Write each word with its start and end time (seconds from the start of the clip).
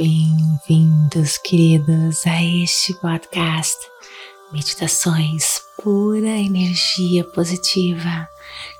Bem-vindos, 0.00 1.38
queridos, 1.38 2.24
a 2.24 2.40
este 2.40 2.94
podcast 3.00 3.76
Meditações 4.52 5.60
Pura 5.82 6.28
Energia 6.28 7.24
Positiva. 7.24 8.28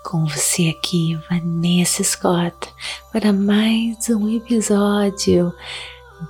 Com 0.05 0.27
você 0.27 0.69
aqui, 0.69 1.19
Vanessa 1.29 2.05
Scott, 2.05 2.55
para 3.13 3.33
mais 3.33 4.09
um 4.09 4.29
episódio 4.29 5.53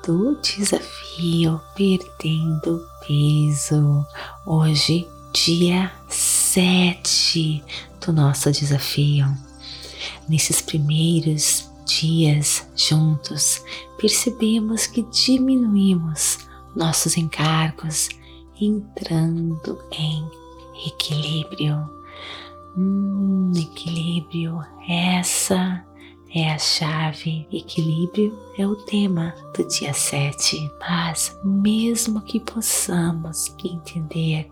do 0.07 0.41
desafio 0.41 1.61
Perdendo 1.77 2.83
Peso. 3.07 4.07
Hoje, 4.47 5.07
dia 5.35 5.93
7 6.09 7.63
do 8.01 8.11
nosso 8.11 8.51
desafio. 8.51 9.27
Nesses 10.27 10.63
primeiros 10.63 11.68
dias 11.89 12.69
juntos, 12.77 13.65
percebemos 13.97 14.87
que 14.87 15.03
diminuímos 15.03 16.39
nossos 16.77 17.17
encargos, 17.17 18.09
entrando 18.61 19.79
em 19.93 20.25
equilíbrio. 20.87 21.91
Hum, 22.77 23.53
equilíbrio, 23.57 24.61
essa 24.89 25.85
é 26.35 26.53
a 26.53 26.59
chave. 26.59 27.47
Equilíbrio 27.51 28.39
é 28.57 28.67
o 28.67 28.77
tema 28.77 29.35
do 29.57 29.67
dia 29.67 29.93
7. 29.93 30.71
Mas, 30.81 31.37
mesmo 31.43 32.21
que 32.21 32.39
possamos 32.39 33.55
entender 33.65 34.49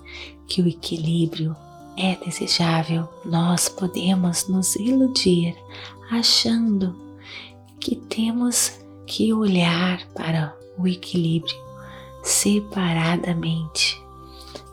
que 0.49 0.63
o 0.63 0.69
equilíbrio 0.69 1.55
é 1.97 2.17
desejável, 2.17 3.09
nós 3.25 3.69
podemos 3.69 4.49
nos 4.49 4.77
iludir 4.77 5.57
achando 6.11 7.06
que 7.87 7.95
temos 7.95 8.81
que 9.07 9.33
olhar 9.33 10.05
para 10.09 10.53
o 10.77 10.89
equilíbrio 10.89 11.55
separadamente, 12.21 14.03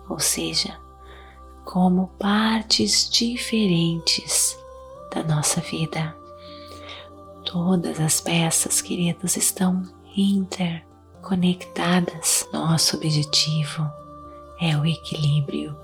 ou 0.10 0.20
seja, 0.20 0.76
como 1.64 2.08
partes 2.18 3.08
diferentes 3.08 4.58
da 5.14 5.22
nossa 5.22 5.62
vida. 5.62 6.18
Todas 7.46 8.00
as 8.00 8.20
peças, 8.20 8.82
queridos, 8.82 9.38
estão 9.38 9.84
interconectadas. 10.18 12.48
Nosso 12.52 12.98
objetivo 12.98 13.88
é 14.60 14.76
o 14.76 14.88
equilíbrio 14.88 15.78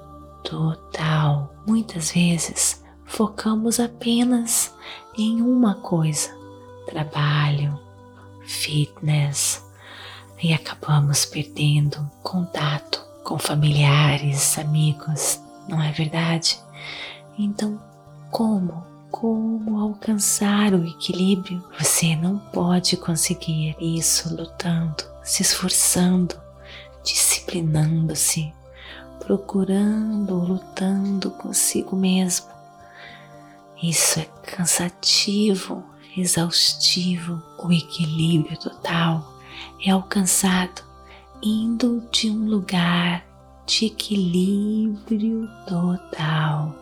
total. 0.43 1.53
Muitas 1.67 2.11
vezes 2.11 2.83
focamos 3.05 3.79
apenas 3.79 4.73
em 5.15 5.43
uma 5.43 5.75
coisa 5.75 6.38
trabalho, 6.89 7.79
fitness 8.45 9.63
e 10.41 10.53
acabamos 10.53 11.25
perdendo 11.25 12.09
contato 12.23 13.05
com 13.23 13.37
familiares, 13.37 14.57
amigos, 14.57 15.39
não 15.67 15.81
é 15.81 15.91
verdade? 15.91 16.59
Então, 17.37 17.79
como? 18.31 18.87
Como 19.11 19.79
alcançar 19.79 20.73
o 20.73 20.85
equilíbrio? 20.85 21.63
Você 21.79 22.15
não 22.15 22.37
pode 22.37 22.95
conseguir 22.97 23.75
isso 23.79 24.33
lutando, 24.35 25.03
se 25.23 25.41
esforçando, 25.41 26.39
disciplinando-se, 27.03 28.53
procurando, 29.19 30.35
lutando 30.35 31.31
consigo 31.31 31.95
mesmo. 31.95 32.47
Isso 33.81 34.19
é 34.19 34.27
cansativo, 34.43 35.83
exaustivo, 36.15 37.41
o 37.57 37.71
equilíbrio 37.71 38.57
total 38.57 39.33
é 39.83 39.91
alcançado 39.91 40.81
indo 41.41 42.03
de 42.11 42.29
um 42.29 42.45
lugar 42.45 43.25
de 43.65 43.85
equilíbrio 43.85 45.47
total. 45.67 46.75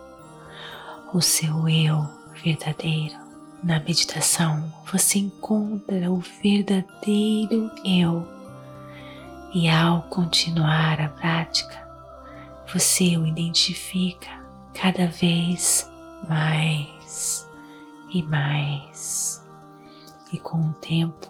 O 1.13 1.21
seu 1.21 1.67
eu 1.67 2.07
verdadeiro. 2.43 3.15
Na 3.63 3.79
meditação 3.79 4.71
você 4.91 5.19
encontra 5.19 6.11
o 6.11 6.19
verdadeiro 6.41 7.71
eu. 7.83 8.27
E 9.53 9.67
ao 9.69 10.03
continuar 10.03 11.01
a 11.01 11.09
prática, 11.09 11.88
você 12.71 13.17
o 13.17 13.25
identifica 13.25 14.29
cada 14.73 15.07
vez 15.07 15.89
mais 16.27 17.46
e 18.09 18.23
mais. 18.23 19.44
E 20.31 20.38
com 20.40 20.59
o 20.62 20.73
tempo 20.73 21.28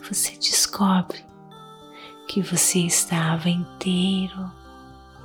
você 0.00 0.32
descobre 0.36 1.24
que 2.28 2.42
você 2.42 2.80
estava 2.80 3.48
inteiro 3.48 4.50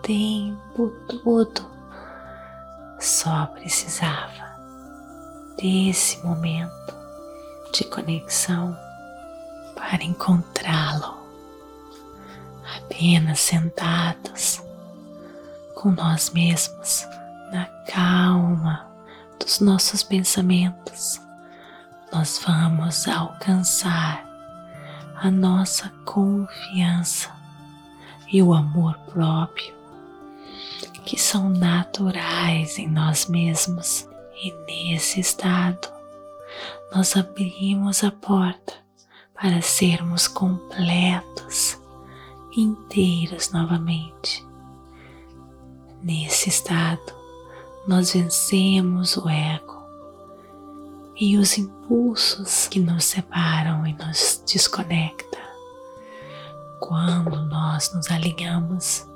tempo 0.01 0.89
todo. 1.07 1.69
Só 2.99 3.45
precisava 3.47 4.49
desse 5.57 6.23
momento 6.25 6.95
de 7.73 7.83
conexão 7.85 8.77
para 9.75 10.03
encontrá-lo. 10.03 11.19
Apenas 12.77 13.39
sentados 13.39 14.61
com 15.75 15.91
nós 15.91 16.29
mesmos 16.31 17.05
na 17.51 17.65
calma 17.87 18.88
dos 19.39 19.59
nossos 19.59 20.03
pensamentos, 20.03 21.21
nós 22.11 22.41
vamos 22.45 23.07
alcançar 23.07 24.27
a 25.15 25.31
nossa 25.31 25.89
confiança 26.05 27.31
e 28.31 28.41
o 28.41 28.53
amor 28.53 28.97
próprio, 29.11 29.73
que 31.05 31.19
são 31.19 31.49
naturais 31.49 32.77
em 32.77 32.87
nós 32.87 33.27
mesmos, 33.27 34.07
e 34.35 34.51
nesse 34.67 35.19
estado 35.19 35.89
nós 36.93 37.15
abrimos 37.15 38.03
a 38.03 38.11
porta 38.11 38.73
para 39.33 39.61
sermos 39.61 40.27
completos, 40.27 41.79
inteiros 42.55 43.51
novamente. 43.51 44.45
Nesse 46.01 46.49
estado, 46.49 47.18
nós 47.89 48.13
vencemos 48.13 49.17
o 49.17 49.27
ego 49.27 49.83
e 51.19 51.39
os 51.39 51.57
impulsos 51.57 52.67
que 52.67 52.79
nos 52.79 53.03
separam 53.03 53.87
e 53.87 53.93
nos 53.93 54.43
desconecta. 54.45 55.39
Quando 56.79 57.43
nós 57.47 57.91
nos 57.91 58.11
alinhamos 58.11 59.07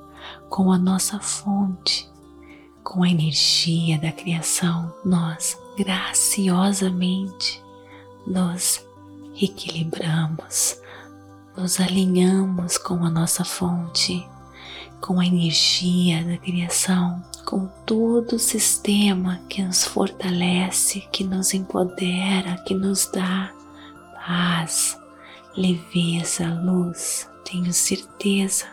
com 0.49 0.71
a 0.71 0.79
nossa 0.79 1.19
fonte, 1.19 2.09
com 2.83 3.03
a 3.03 3.09
energia 3.09 3.99
da 3.99 4.11
criação, 4.11 4.91
nós 5.05 5.55
graciosamente 5.77 7.63
nos 8.25 8.83
equilibramos, 9.39 10.81
nos 11.55 11.79
alinhamos 11.79 12.79
com 12.79 13.05
a 13.05 13.09
nossa 13.11 13.45
fonte, 13.45 14.27
com 15.03 15.19
a 15.19 15.25
energia 15.25 16.23
da 16.23 16.37
criação 16.37 17.21
com 17.43 17.67
todo 17.85 18.37
o 18.37 18.39
sistema 18.39 19.41
que 19.49 19.61
nos 19.61 19.83
fortalece, 19.83 21.01
que 21.11 21.25
nos 21.25 21.53
empodera, 21.53 22.55
que 22.65 22.73
nos 22.73 23.11
dá 23.11 23.51
paz, 24.15 24.97
leveza, 25.57 26.47
luz. 26.47 27.29
Tenho 27.43 27.73
certeza 27.73 28.65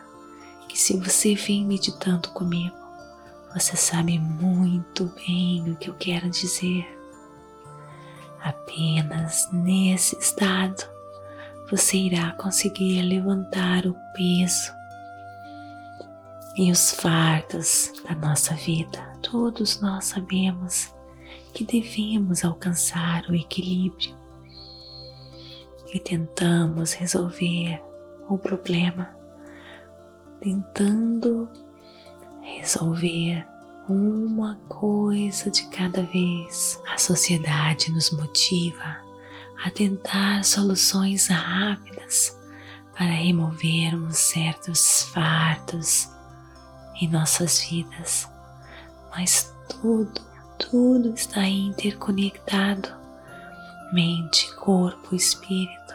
que 0.69 0.79
se 0.79 0.97
você 0.99 1.35
vem 1.35 1.67
meditando 1.67 2.29
comigo, 2.29 2.77
você 3.53 3.75
sabe 3.75 4.17
muito 4.21 5.13
bem 5.27 5.69
o 5.69 5.75
que 5.75 5.91
eu 5.91 5.95
quero 5.95 6.31
dizer. 6.31 6.87
Apenas 8.41 9.49
nesse 9.53 10.17
estado 10.17 10.85
você 11.69 11.97
irá 11.97 12.31
conseguir 12.35 13.03
levantar 13.03 13.85
o 13.85 13.97
peso 14.15 14.80
e 16.57 16.71
os 16.71 16.93
fardos 16.93 17.93
da 18.09 18.15
nossa 18.15 18.55
vida. 18.55 18.99
Todos 19.23 19.81
nós 19.81 20.07
sabemos 20.07 20.93
que 21.55 21.65
devemos 21.65 22.45
alcançar 22.45 23.25
o 23.29 23.35
equilíbrio 23.35 24.15
e 25.93 25.99
tentamos 25.99 26.93
resolver 26.93 27.83
o 28.29 28.39
problema, 28.39 29.11
tentando 30.41 31.49
resolver 32.41 33.47
uma 33.89 34.57
coisa 34.69 35.51
de 35.51 35.67
cada 35.69 36.03
vez. 36.03 36.81
A 36.93 36.99
sociedade 36.99 37.91
nos 37.91 38.11
motiva 38.11 38.99
a 39.65 39.71
tentar 39.71 40.45
soluções 40.45 41.27
rápidas 41.29 42.39
para 42.97 43.11
removermos 43.11 44.17
certos 44.17 45.03
fardos 45.03 46.09
em 47.01 47.09
nossas 47.09 47.63
vidas, 47.63 48.29
mas 49.11 49.55
tudo, 49.69 50.21
tudo 50.59 51.15
está 51.15 51.47
interconectado 51.47 53.01
mente, 53.93 54.55
corpo, 54.55 55.15
espírito. 55.15 55.95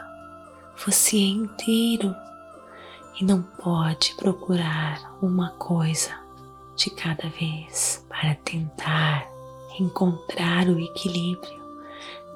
você 0.84 1.16
é 1.16 1.28
inteiro 1.28 2.14
e 3.18 3.24
não 3.24 3.42
pode 3.42 4.14
procurar 4.16 5.16
uma 5.22 5.50
coisa 5.52 6.10
de 6.76 6.90
cada 6.90 7.28
vez 7.30 8.04
para 8.08 8.34
tentar 8.34 9.26
encontrar 9.80 10.68
o 10.68 10.78
equilíbrio. 10.78 11.56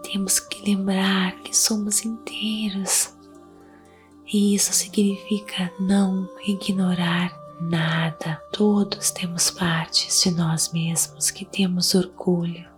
Temos 0.02 0.40
que 0.40 0.62
lembrar 0.62 1.32
que 1.42 1.54
somos 1.54 2.04
inteiros 2.06 3.14
e 4.32 4.54
isso 4.54 4.72
significa 4.72 5.70
não 5.78 6.26
ignorar 6.46 7.38
nada. 7.60 8.40
Todos 8.52 9.10
temos 9.10 9.50
partes 9.50 10.22
de 10.22 10.30
nós 10.30 10.72
mesmos 10.72 11.30
que 11.30 11.44
temos 11.44 11.94
orgulho 11.94 12.68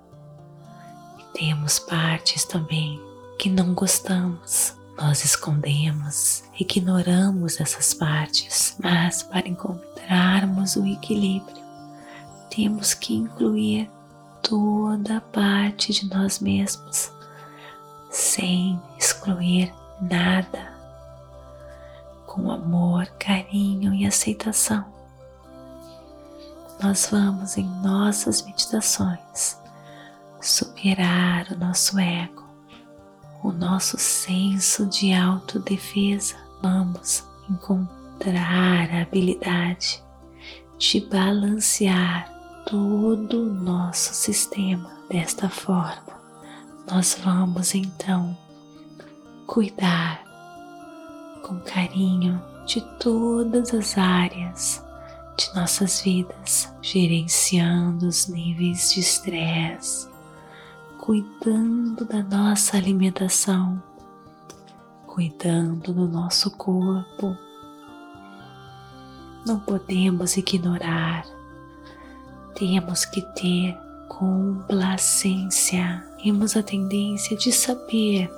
e 1.18 1.38
temos 1.38 1.78
partes 1.78 2.44
também 2.44 3.00
que 3.38 3.48
não 3.48 3.74
gostamos. 3.74 4.74
Nós 4.96 5.24
escondemos, 5.24 6.44
ignoramos 6.58 7.60
essas 7.60 7.94
partes, 7.94 8.76
mas 8.82 9.22
para 9.22 9.48
encontrarmos 9.48 10.76
o 10.76 10.86
equilíbrio, 10.86 11.62
temos 12.50 12.92
que 12.92 13.14
incluir 13.14 13.90
toda 14.42 15.16
a 15.16 15.20
parte 15.20 15.92
de 15.92 16.08
nós 16.08 16.40
mesmos, 16.40 17.10
sem 18.10 18.80
excluir 18.98 19.72
nada, 20.00 20.71
com 22.32 22.50
amor, 22.50 23.06
carinho 23.18 23.92
e 23.94 24.06
aceitação. 24.06 24.84
Nós 26.82 27.08
vamos 27.10 27.58
em 27.58 27.64
nossas 27.82 28.42
meditações 28.42 29.58
superar 30.40 31.52
o 31.52 31.58
nosso 31.58 31.98
ego 31.98 32.42
o 33.42 33.50
nosso 33.50 33.98
senso 33.98 34.86
de 34.86 35.12
autodefesa, 35.12 36.36
vamos 36.62 37.24
encontrar 37.50 38.88
a 38.92 39.02
habilidade 39.02 40.02
de 40.78 41.00
balancear 41.00 42.32
todo 42.66 43.42
o 43.42 43.52
nosso 43.52 44.14
sistema 44.14 44.88
desta 45.10 45.48
forma. 45.48 46.22
Nós 46.88 47.18
vamos 47.22 47.74
então 47.74 48.36
cuidar 49.46 50.31
com 51.42 51.58
carinho 51.60 52.42
de 52.66 52.80
todas 52.98 53.74
as 53.74 53.98
áreas 53.98 54.84
de 55.36 55.54
nossas 55.54 56.00
vidas, 56.02 56.72
gerenciando 56.80 58.06
os 58.06 58.28
níveis 58.28 58.92
de 58.92 59.00
estresse, 59.00 60.08
cuidando 60.98 62.04
da 62.04 62.22
nossa 62.22 62.76
alimentação, 62.76 63.82
cuidando 65.06 65.92
do 65.92 66.06
nosso 66.06 66.50
corpo. 66.50 67.36
Não 69.46 69.58
podemos 69.58 70.36
ignorar, 70.36 71.24
temos 72.54 73.04
que 73.04 73.22
ter 73.34 73.76
complacência, 74.08 76.06
temos 76.22 76.56
a 76.56 76.62
tendência 76.62 77.36
de 77.36 77.50
saber 77.50 78.30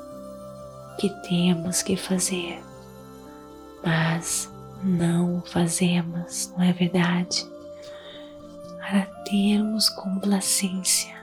que 0.99 1.11
temos 1.29 1.83
que 1.83 1.97
fazer, 1.97 2.62
mas 3.85 4.51
não 4.83 5.43
fazemos, 5.47 6.53
não 6.57 6.65
é 6.65 6.73
verdade? 6.73 7.47
Para 8.79 9.07
termos 9.25 9.89
complacência, 9.89 11.15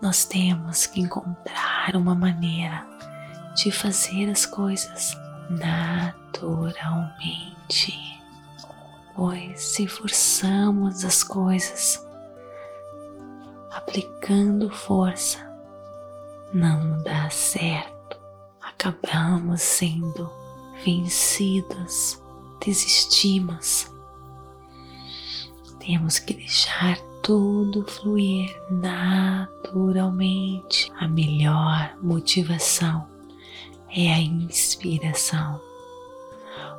nós 0.00 0.24
temos 0.24 0.86
que 0.86 1.00
encontrar 1.00 1.94
uma 1.94 2.14
maneira 2.14 2.84
de 3.54 3.70
fazer 3.70 4.30
as 4.30 4.46
coisas 4.46 5.16
naturalmente, 5.50 6.62
pois 9.14 9.60
se 9.60 9.86
forçamos 9.86 11.04
as 11.04 11.22
coisas 11.22 12.04
aplicando 13.70 14.70
força, 14.70 15.38
não 16.52 17.02
dá 17.02 17.28
certo, 17.30 18.16
acabamos 18.60 19.62
sendo 19.62 20.41
vencidos, 20.84 22.22
desistimos. 22.64 23.90
Temos 25.78 26.18
que 26.18 26.34
deixar 26.34 26.98
tudo 27.22 27.84
fluir 27.84 28.54
naturalmente. 28.70 30.92
A 30.98 31.08
melhor 31.08 31.96
motivação 32.02 33.06
é 33.88 34.12
a 34.12 34.20
inspiração. 34.20 35.58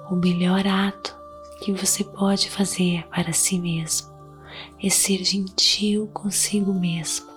O 0.10 0.16
melhor 0.16 0.68
ato 0.68 1.16
que 1.62 1.72
você 1.72 2.04
pode 2.04 2.50
fazer 2.50 3.08
para 3.08 3.32
si 3.34 3.58
mesmo 3.58 4.12
é 4.82 4.90
ser 4.90 5.24
gentil 5.24 6.08
consigo 6.14 6.74
mesmo, 6.74 7.28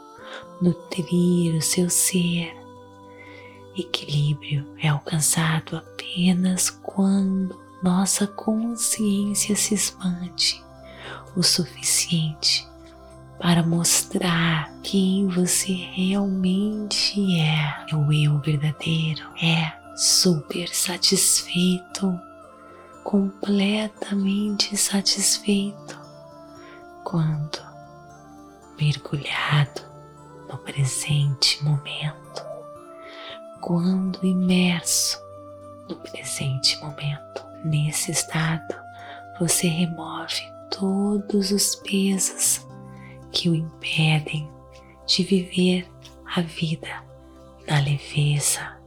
nutrir 0.60 1.54
o 1.54 1.62
seu 1.62 1.88
ser. 1.88 2.65
Equilíbrio 3.76 4.66
é 4.82 4.88
alcançado 4.88 5.76
apenas 5.76 6.70
quando 6.70 7.60
nossa 7.82 8.26
consciência 8.26 9.54
se 9.54 9.74
expande 9.74 10.64
o 11.36 11.42
suficiente 11.42 12.66
para 13.38 13.62
mostrar 13.62 14.72
quem 14.82 15.28
você 15.28 15.72
realmente 15.72 17.38
é. 17.38 17.94
O 17.94 18.10
eu 18.12 18.40
verdadeiro 18.40 19.22
é 19.42 19.72
super 19.94 20.68
satisfeito, 20.68 22.18
completamente 23.04 24.76
satisfeito 24.76 25.98
quando 27.04 27.60
mergulhado 28.78 29.82
no 30.50 30.58
presente 30.58 31.62
momento, 31.62 32.25
quando 33.66 34.24
imerso 34.24 35.20
no 35.88 35.96
presente 35.96 36.78
momento. 36.78 37.44
Nesse 37.64 38.12
estado, 38.12 38.76
você 39.40 39.66
remove 39.66 40.40
todos 40.70 41.50
os 41.50 41.74
pesos 41.74 42.64
que 43.32 43.50
o 43.50 43.56
impedem 43.56 44.48
de 45.04 45.24
viver 45.24 45.90
a 46.36 46.42
vida 46.42 47.04
na 47.66 47.80
leveza 47.80 48.78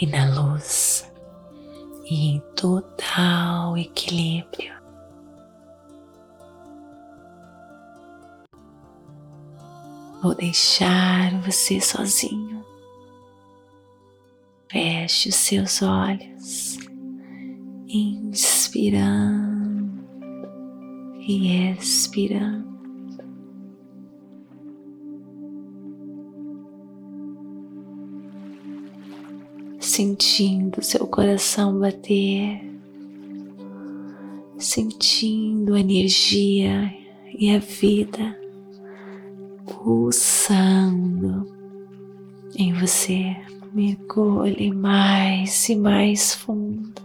e 0.00 0.06
na 0.06 0.24
luz 0.40 1.12
e 2.06 2.28
em 2.30 2.40
total 2.56 3.76
equilíbrio. 3.76 4.72
Vou 10.22 10.34
deixar 10.34 11.30
você 11.42 11.78
sozinho. 11.78 12.61
Feche 14.72 15.28
os 15.28 15.34
seus 15.34 15.82
olhos, 15.82 16.78
inspirando 17.86 19.22
e 21.20 21.70
expirando. 21.72 22.72
sentindo 29.78 30.82
seu 30.82 31.06
coração 31.06 31.78
bater, 31.78 32.62
sentindo 34.56 35.74
a 35.74 35.80
energia 35.80 36.90
e 37.38 37.54
a 37.54 37.58
vida 37.58 38.40
pulsando 39.66 41.46
em 42.56 42.72
você. 42.72 43.36
Mergulhe 43.72 44.70
mais 44.70 45.68
e 45.68 45.76
mais 45.76 46.34
fundo, 46.34 47.00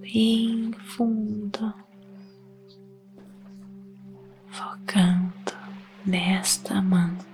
bem 0.00 0.72
fundo, 0.86 1.72
focando 4.50 5.32
nesta 6.04 6.82
mantra. 6.82 7.32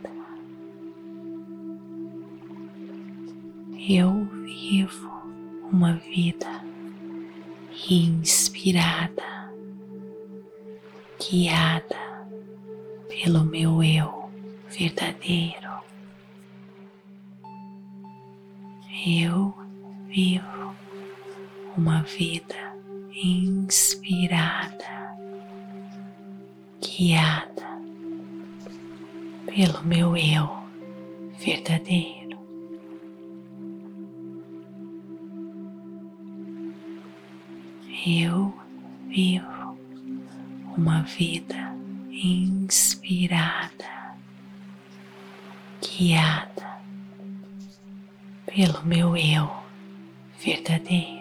eu 3.89 4.29
vivo 4.45 5.11
uma 5.73 5.95
vida 5.95 6.63
inspirada, 7.89 9.51
guiada 11.19 11.97
pelo 13.09 13.47
meu 13.47 13.83
eu 13.83 14.29
verdadeiro. 14.69 15.68
eu 19.07 19.55
vivo 20.07 20.75
uma 21.77 22.03
vida 22.03 22.77
inspirada, 23.13 25.17
guiada 26.81 27.69
pelo 29.47 29.83
meu 29.85 30.17
eu 30.17 30.49
verdadeiro. 31.39 32.39
Eu 38.07 38.55
vivo 39.09 39.79
uma 40.77 41.03
vida 41.03 41.77
inspirada, 42.11 44.17
guiada 45.81 46.78
pelo 48.49 48.83
meu 48.85 49.15
eu 49.17 49.51
verdadeiro. 50.43 51.18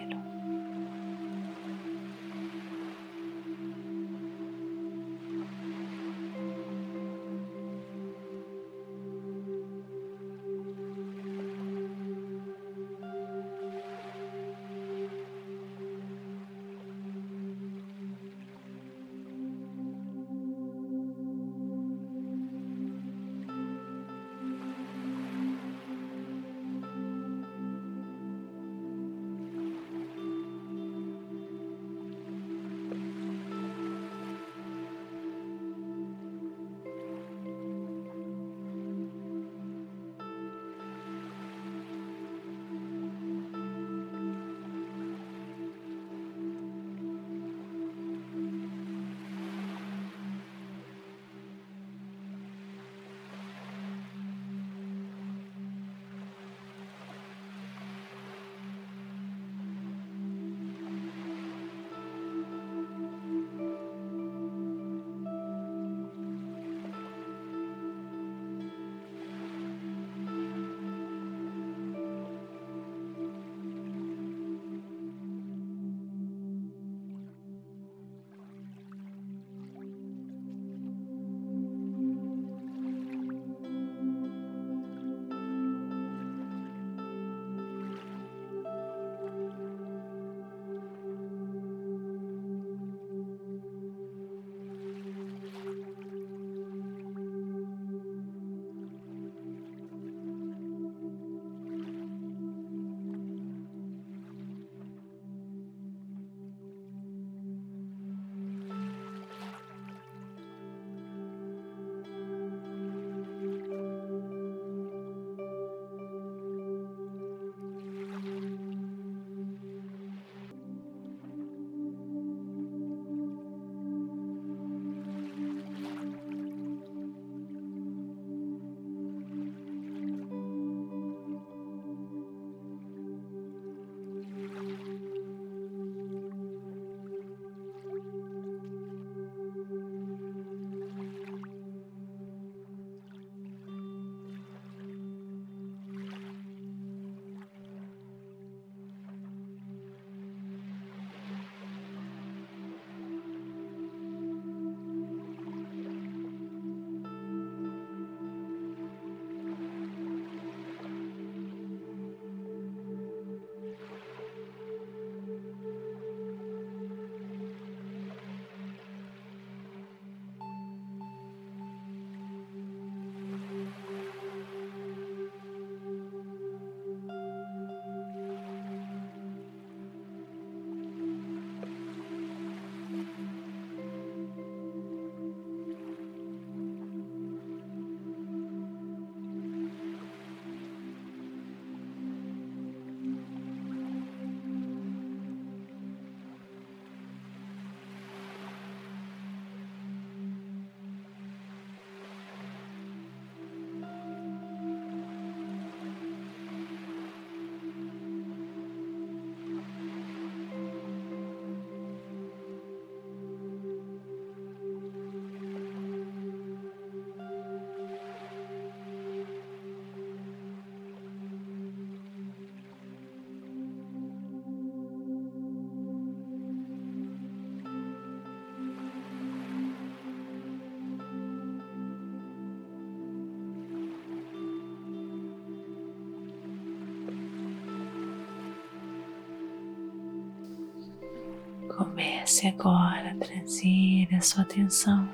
Comece 241.98 242.46
agora 242.46 243.10
a 243.10 243.14
trazer 243.16 244.06
a 244.14 244.20
sua 244.20 244.42
atenção 244.42 245.08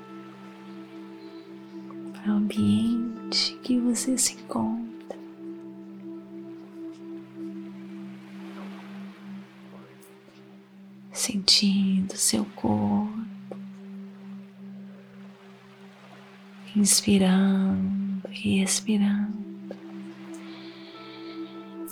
para 2.12 2.30
o 2.30 2.36
ambiente 2.36 3.58
que 3.62 3.80
você 3.80 4.18
se 4.18 4.34
encontra. 4.34 5.18
Sentindo 11.10 12.14
seu 12.18 12.44
corpo, 12.54 13.18
inspirando 16.76 18.28
e 18.28 18.62
expirando, 18.62 19.32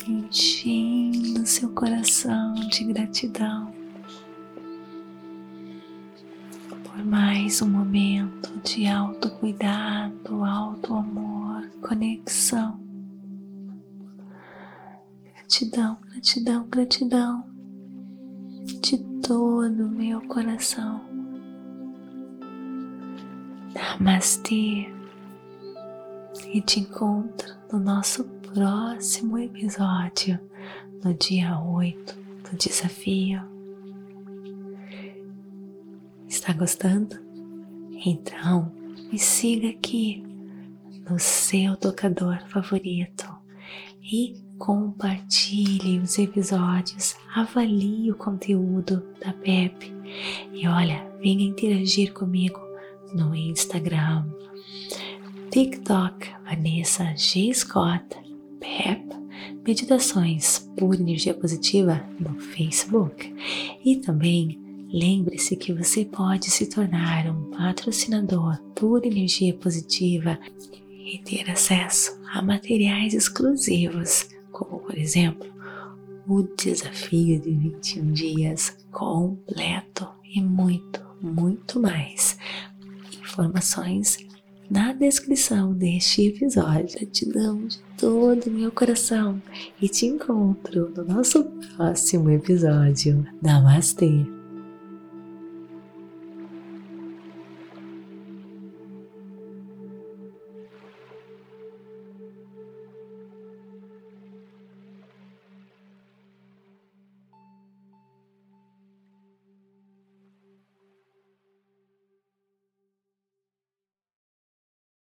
enchendo 0.06 1.46
seu 1.46 1.70
coração 1.70 2.52
de 2.68 2.84
gratidão. 2.84 3.81
Mais 7.12 7.60
um 7.60 7.68
momento 7.68 8.58
de 8.64 8.86
autocuidado, 8.86 10.42
auto-amor, 10.42 11.68
conexão. 11.86 12.80
Gratidão, 15.34 15.98
gratidão, 16.10 16.66
gratidão 16.70 17.44
de 18.80 18.96
todo 19.20 19.84
o 19.84 19.90
meu 19.90 20.22
coração. 20.22 21.02
Namastê 23.74 24.90
e 26.50 26.62
te 26.62 26.80
encontro 26.80 27.54
no 27.70 27.78
nosso 27.78 28.24
próximo 28.24 29.36
episódio, 29.36 30.40
no 31.04 31.12
dia 31.12 31.60
8 31.60 32.16
do 32.50 32.56
desafio. 32.56 33.51
Está 36.42 36.54
gostando? 36.54 37.16
Então 38.04 38.72
me 39.12 39.16
siga 39.16 39.68
aqui 39.68 40.24
no 41.08 41.16
seu 41.16 41.76
tocador 41.76 42.42
favorito 42.48 43.32
e 44.02 44.34
compartilhe 44.58 46.00
os 46.00 46.18
episódios, 46.18 47.14
avalie 47.32 48.10
o 48.10 48.16
conteúdo 48.16 49.04
da 49.24 49.32
PEP 49.32 49.94
e 50.52 50.66
olha, 50.66 51.08
venha 51.20 51.44
interagir 51.44 52.12
comigo 52.12 52.60
no 53.14 53.32
Instagram, 53.36 54.26
TikTok, 55.48 56.28
Vanessa 56.42 57.14
G. 57.14 57.54
Scott, 57.54 58.16
PEP, 58.58 59.14
Meditações 59.64 60.68
por 60.76 60.96
Energia 60.96 61.34
Positiva 61.34 62.04
no 62.18 62.36
Facebook 62.40 63.32
e 63.84 63.94
também 63.98 64.60
Lembre-se 64.92 65.56
que 65.56 65.72
você 65.72 66.04
pode 66.04 66.50
se 66.50 66.66
tornar 66.66 67.26
um 67.26 67.50
patrocinador 67.50 68.58
por 68.74 69.06
energia 69.06 69.54
positiva 69.54 70.38
e 70.90 71.18
ter 71.24 71.50
acesso 71.50 72.20
a 72.30 72.42
materiais 72.42 73.14
exclusivos, 73.14 74.28
como 74.50 74.80
por 74.80 74.98
exemplo 74.98 75.50
o 76.28 76.42
desafio 76.42 77.40
de 77.40 77.50
21 77.52 78.12
dias 78.12 78.76
completo 78.90 80.06
e 80.24 80.42
muito, 80.42 81.00
muito 81.22 81.80
mais. 81.80 82.36
Informações 83.18 84.18
na 84.70 84.92
descrição 84.92 85.72
deste 85.72 86.26
episódio. 86.26 86.98
Gratidão 86.98 87.66
de 87.66 87.78
todo 87.96 88.46
o 88.46 88.50
meu 88.50 88.70
coração 88.70 89.40
e 89.80 89.88
te 89.88 90.04
encontro 90.04 90.92
no 90.94 91.04
nosso 91.04 91.44
próximo 91.44 92.30
episódio. 92.30 93.26
Namastê! 93.42 94.41